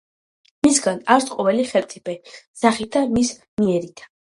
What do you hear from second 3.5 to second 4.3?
მიერითა